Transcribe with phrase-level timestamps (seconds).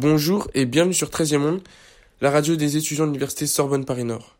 [0.00, 1.60] Bonjour et bienvenue sur 13e Monde,
[2.22, 4.34] la radio des étudiants de l'université Sorbonne Paris Nord.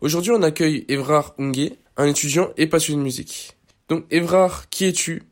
[0.00, 3.58] Aujourd'hui, on accueille Evrard Ungué, un étudiant et passionné de musique.
[3.90, 5.24] Donc, Evrard, qui es-tu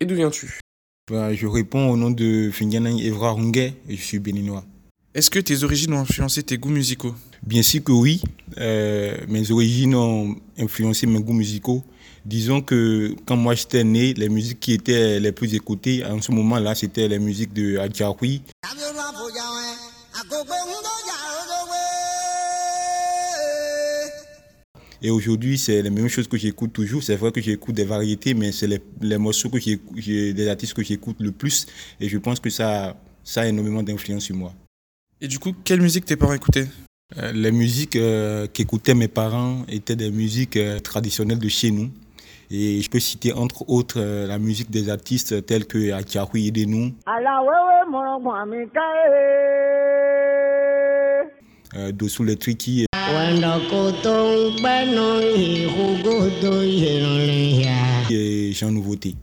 [0.00, 0.60] et d'où viens-tu?
[1.10, 4.64] Bah, Je réponds au nom de Finganan Evrard Ungué et je suis béninois.
[5.14, 7.14] Est-ce que tes origines ont influencé tes goûts musicaux?
[7.42, 8.22] Bien sûr que oui.
[8.56, 11.84] Euh, mes origines ont influencé mes goûts musicaux.
[12.24, 16.32] Disons que quand moi j'étais né, les musiques qui étaient les plus écoutées en ce
[16.32, 17.76] moment-là, c'était les musiques de
[25.04, 27.02] Et aujourd'hui, c'est les mêmes choses que j'écoute toujours.
[27.02, 30.74] C'est vrai que j'écoute des variétés, mais c'est les, les, morceaux que j'ai, des artistes
[30.74, 31.66] que j'écoute le plus.
[32.00, 34.54] Et je pense que ça, ça a énormément d'influence sur moi.
[35.20, 36.68] Et du coup, quelle musique tes parents écoutaient?
[37.18, 41.90] Euh, Les musiques euh, qu'écoutaient mes parents étaient des musiques euh, traditionnelles de chez nous.
[42.54, 46.92] Et je peux citer entre autres la musique des artistes tels que Achahui Edenu,
[51.74, 52.84] euh, Dessous les Tricky
[58.10, 59.14] et Jean Nouveauté.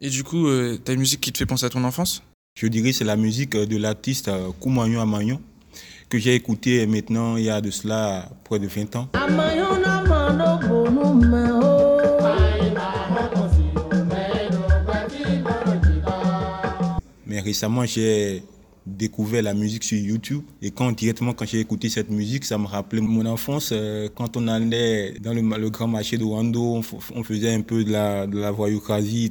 [0.00, 2.22] Et du coup, euh, ta musique qui te fait penser à ton enfance?
[2.54, 5.40] Je dirais c'est la musique de l'artiste euh, Koumagnon Amagnon
[6.12, 9.08] que j'ai écouté maintenant il y a de cela près de 20 ans.
[17.24, 18.42] Mais récemment, j'ai
[18.84, 22.66] découvert la musique sur YouTube et quand directement quand j'ai écouté cette musique, ça me
[22.66, 26.82] rappelait mon enfance euh, quand on allait dans le, grand marché de Wando,
[27.14, 28.52] on, faisait un peu de la, de la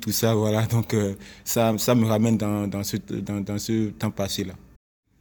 [0.01, 0.65] tout ça, voilà.
[0.65, 4.55] Donc euh, ça, ça me ramène dans, ce, dans, dans ce temps passé là.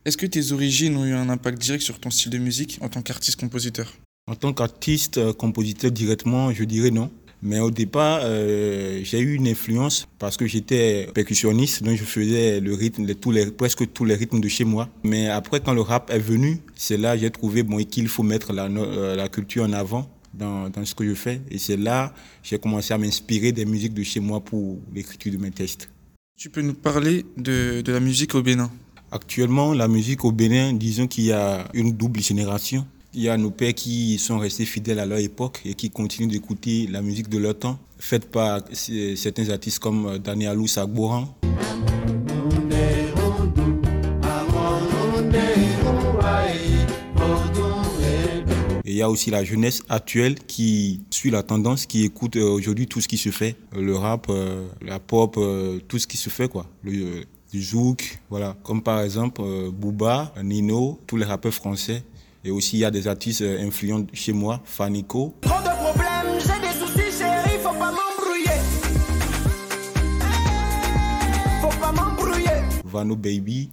[0.06, 2.89] Est-ce que tes origines ont eu un impact direct sur ton style de musique en
[2.89, 3.93] tant qu'artiste-compositeur
[4.27, 7.11] En tant qu'artiste-compositeur directement, je dirais non.
[7.43, 12.61] Mais au départ, euh, j'ai eu une influence parce que j'étais percussionniste, donc je faisais
[12.61, 14.89] le rythme, tous les, presque tous les rythmes de chez moi.
[15.05, 18.22] Mais après, quand le rap est venu, c'est là que j'ai trouvé bon, qu'il faut
[18.22, 21.43] mettre la, euh, la culture en avant dans, dans, ce que je fais.
[21.50, 25.33] Et c'est là que j'ai commencé à m'inspirer des musiques de chez moi pour l'écriture
[25.33, 25.91] de mes textes.
[26.39, 28.71] Tu peux nous parler de, de la musique au Bénin?
[29.12, 32.87] Actuellement, la musique au Bénin, disons qu'il y a une double génération.
[33.12, 36.31] Il y a nos pères qui sont restés fidèles à leur époque et qui continuent
[36.31, 41.37] d'écouter la musique de leur temps, faite par certains artistes comme Daniel Alou Sagboran.
[48.84, 52.87] Et il y a aussi la jeunesse actuelle qui suit la tendance, qui écoute aujourd'hui
[52.87, 54.31] tout ce qui se fait, le rap,
[54.81, 55.37] la pop,
[55.88, 56.66] tout ce qui se fait quoi.
[57.53, 62.05] Du zouk, voilà, comme par exemple Booba, Nino, tous les rappeurs français
[62.43, 65.34] et aussi, il y a des artistes influents chez moi, Fanico.
[65.43, 68.60] Trop de problèmes, j'ai des soucis, chérie, faut pas m'embrouiller.
[71.60, 72.62] Faut pas m'embrouiller.
[72.84, 73.71] Vano Baby.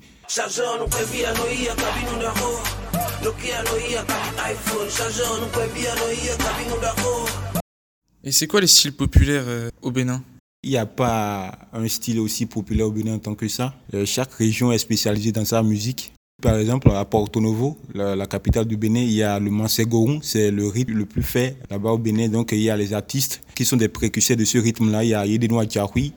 [8.24, 10.22] Et c'est quoi les styles populaires euh, au Bénin?
[10.64, 13.74] Il n'y a pas un style aussi populaire au Bénin en tant que ça.
[13.94, 16.14] Euh, chaque région est spécialisée dans sa musique.
[16.42, 20.52] Par exemple, à Porto Novo, la, capitale du Bénin, il y a le Mansegoron, c'est
[20.52, 22.28] le rythme le plus fait là-bas au Bénin.
[22.28, 25.04] Donc, il y a les artistes qui sont des précurseurs de ce rythme-là.
[25.04, 26.14] Il y a Yedenoa Djahoui.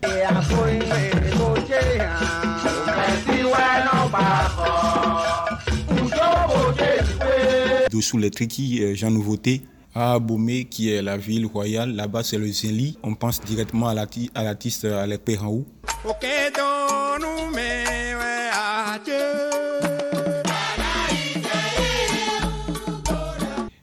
[7.90, 9.62] Dessous les triquis, Jean Nouveauté.
[9.92, 12.96] À Abomey, qui est la ville royale, là-bas c'est le Zéli.
[13.02, 15.66] On pense directement à l'artiste Alec Perraou.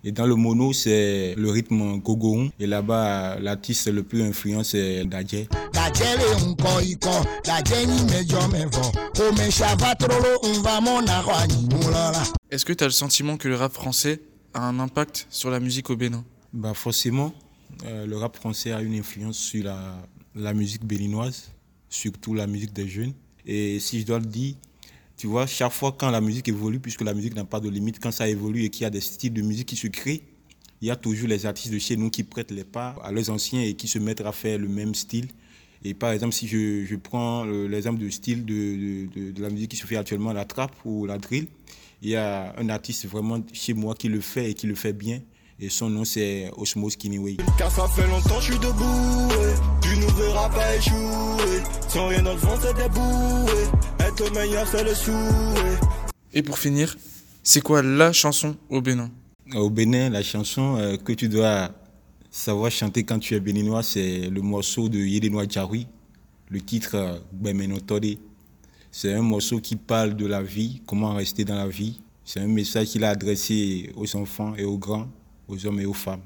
[0.06, 2.51] Et dans le mono, c'est le rythme gogoon.
[2.62, 5.50] Et là-bas, l'artiste le plus influent, c'est Dadje.
[12.50, 14.22] Est-ce que tu as le sentiment que le rap français
[14.63, 16.23] un impact sur la musique au Bénin
[16.53, 17.34] bah Forcément,
[17.85, 19.63] euh, le rap français a une influence sur
[20.36, 21.51] la, musique béninoise,
[21.89, 23.13] surtout la musique des jeunes.
[23.45, 24.56] Et si je dois le dire,
[25.15, 28.00] tu vois, chaque fois quand la musique évolue, puisque la musique n'a pas de limite,
[28.00, 30.24] quand ça évolue et qu'il y a des styles de musique qui se créent,
[30.81, 33.30] il y a toujours les artistes de chez nous qui prêtent les pas à leurs
[33.30, 35.27] anciens et qui se mettent à faire le même style.
[35.83, 39.86] Et par exemple, si je, prends l'exemple de style de, de, la musique qui se
[39.86, 41.48] fait actuellement, la trap ou la drill,
[42.02, 44.94] il y a un artiste vraiment chez moi qui le fait et qui le fait
[44.94, 45.22] bien.
[45.60, 47.38] Et son nom c'est Osmos Kiniway.
[47.58, 49.30] Car ça fait longtemps je suis debout,
[49.82, 51.64] tu nous verras pas échouer.
[51.90, 53.50] Sans rien dans le fond c'est debout,
[54.00, 55.80] être meilleur c'est le souhait.
[56.34, 56.96] Et pour finir,
[57.42, 59.10] c'est quoi la chanson au Bénin?
[59.56, 61.72] Au Bénin, la chanson euh, que tu dois
[62.30, 65.88] savoir chanter quand tu es béninois, c'est le morceau de Yedenoa Djaroui,
[66.50, 68.18] le titre Bemenotode.
[69.00, 72.00] C'est un morceau qui parle de la vie, comment rester dans la vie.
[72.26, 75.06] C'est un message qu'il a adressé aux enfants et aux grands,
[75.48, 76.24] aux hommes et aux femmes.